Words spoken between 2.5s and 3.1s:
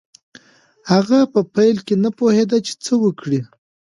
چې څه